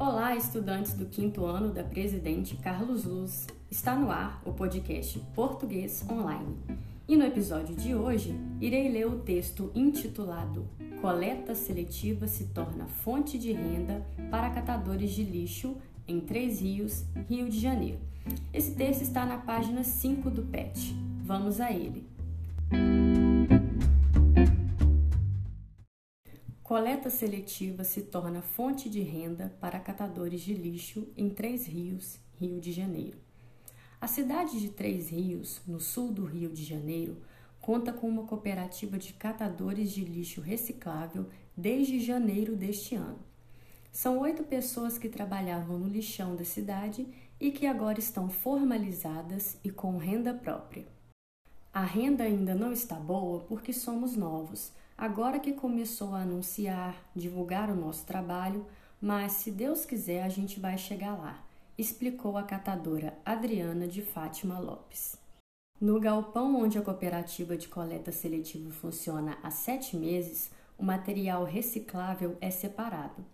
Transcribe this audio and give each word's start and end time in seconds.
Olá, 0.00 0.34
estudantes 0.34 0.94
do 0.94 1.04
quinto 1.04 1.44
ano 1.44 1.74
da 1.74 1.84
Presidente 1.84 2.56
Carlos 2.56 3.04
Luz. 3.04 3.46
Está 3.70 3.94
no 3.94 4.10
ar 4.10 4.40
o 4.46 4.50
podcast 4.50 5.18
Português 5.34 6.02
Online. 6.10 6.56
E 7.06 7.18
no 7.18 7.26
episódio 7.26 7.76
de 7.76 7.94
hoje, 7.94 8.34
irei 8.62 8.90
ler 8.90 9.06
o 9.06 9.18
texto 9.18 9.70
intitulado 9.74 10.66
Coleta 11.02 11.54
Seletiva 11.54 12.26
se 12.26 12.44
torna 12.46 12.86
fonte 12.86 13.38
de 13.38 13.52
renda 13.52 14.02
para 14.30 14.48
catadores 14.48 15.10
de 15.10 15.22
lixo 15.22 15.76
em 16.08 16.18
Três 16.18 16.62
Rios, 16.62 17.04
Rio 17.28 17.50
de 17.50 17.60
Janeiro. 17.60 17.98
Esse 18.54 18.74
texto 18.74 19.02
está 19.02 19.26
na 19.26 19.36
página 19.36 19.84
5 19.84 20.30
do 20.30 20.44
PET. 20.44 20.96
Vamos 21.26 21.60
a 21.60 21.70
ele. 21.70 22.08
Coleta 26.70 27.10
seletiva 27.10 27.82
se 27.82 28.00
torna 28.00 28.40
fonte 28.40 28.88
de 28.88 29.00
renda 29.00 29.52
para 29.60 29.80
catadores 29.80 30.40
de 30.40 30.54
lixo 30.54 31.08
em 31.16 31.28
Três 31.28 31.66
Rios, 31.66 32.20
Rio 32.40 32.60
de 32.60 32.70
Janeiro. 32.70 33.18
A 34.00 34.06
cidade 34.06 34.60
de 34.60 34.68
Três 34.68 35.08
Rios, 35.08 35.60
no 35.66 35.80
sul 35.80 36.12
do 36.12 36.24
Rio 36.24 36.48
de 36.48 36.62
Janeiro, 36.62 37.20
conta 37.60 37.92
com 37.92 38.08
uma 38.08 38.22
cooperativa 38.22 38.98
de 38.98 39.12
catadores 39.14 39.90
de 39.90 40.04
lixo 40.04 40.40
reciclável 40.40 41.26
desde 41.56 41.98
janeiro 41.98 42.54
deste 42.54 42.94
ano. 42.94 43.18
São 43.90 44.20
oito 44.20 44.44
pessoas 44.44 44.96
que 44.96 45.08
trabalhavam 45.08 45.76
no 45.76 45.88
lixão 45.88 46.36
da 46.36 46.44
cidade 46.44 47.04
e 47.40 47.50
que 47.50 47.66
agora 47.66 47.98
estão 47.98 48.30
formalizadas 48.30 49.58
e 49.64 49.72
com 49.72 49.98
renda 49.98 50.32
própria. 50.32 50.86
A 51.74 51.82
renda 51.82 52.22
ainda 52.22 52.54
não 52.54 52.72
está 52.72 52.94
boa 52.94 53.40
porque 53.40 53.72
somos 53.72 54.14
novos 54.14 54.70
agora 55.00 55.40
que 55.40 55.54
começou 55.54 56.14
a 56.14 56.20
anunciar, 56.20 56.94
divulgar 57.16 57.70
o 57.70 57.74
nosso 57.74 58.04
trabalho, 58.04 58.66
mas 59.00 59.32
se 59.32 59.50
Deus 59.50 59.86
quiser 59.86 60.22
a 60.22 60.28
gente 60.28 60.60
vai 60.60 60.76
chegar 60.76 61.14
lá, 61.14 61.42
explicou 61.78 62.36
a 62.36 62.42
catadora 62.42 63.16
Adriana 63.24 63.88
de 63.88 64.02
Fátima 64.02 64.58
Lopes. 64.58 65.16
No 65.80 65.98
galpão 65.98 66.54
onde 66.60 66.76
a 66.76 66.82
cooperativa 66.82 67.56
de 67.56 67.66
coleta 67.66 68.12
seletiva 68.12 68.70
funciona 68.70 69.38
há 69.42 69.50
sete 69.50 69.96
meses, 69.96 70.50
o 70.76 70.84
material 70.84 71.44
reciclável 71.44 72.36
é 72.38 72.50
separado. 72.50 73.24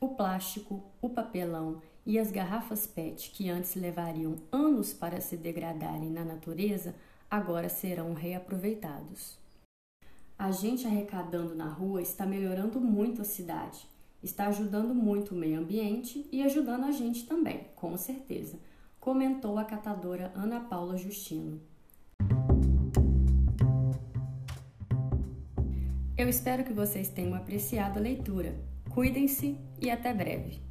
O 0.00 0.10
plástico, 0.10 0.84
o 1.02 1.10
papelão 1.10 1.82
e 2.06 2.16
as 2.16 2.30
garrafas 2.30 2.86
PET, 2.86 3.32
que 3.32 3.50
antes 3.50 3.74
levariam 3.74 4.36
anos 4.52 4.92
para 4.92 5.20
se 5.20 5.36
degradarem 5.36 6.10
na 6.10 6.24
natureza, 6.24 6.94
agora 7.28 7.68
serão 7.68 8.14
reaproveitados. 8.14 9.47
A 10.38 10.52
gente 10.52 10.86
arrecadando 10.86 11.52
na 11.52 11.68
rua 11.68 12.00
está 12.00 12.24
melhorando 12.24 12.80
muito 12.80 13.22
a 13.22 13.24
cidade, 13.24 13.84
está 14.22 14.46
ajudando 14.46 14.94
muito 14.94 15.34
o 15.34 15.36
meio 15.36 15.58
ambiente 15.58 16.28
e 16.30 16.44
ajudando 16.44 16.84
a 16.84 16.92
gente 16.92 17.26
também, 17.26 17.66
com 17.74 17.96
certeza, 17.96 18.56
comentou 19.00 19.58
a 19.58 19.64
catadora 19.64 20.32
Ana 20.36 20.60
Paula 20.60 20.96
Justino. 20.96 21.60
Eu 26.16 26.28
espero 26.28 26.62
que 26.62 26.72
vocês 26.72 27.08
tenham 27.08 27.34
apreciado 27.34 27.98
a 27.98 28.00
leitura. 28.00 28.54
Cuidem-se 28.90 29.58
e 29.80 29.90
até 29.90 30.14
breve! 30.14 30.67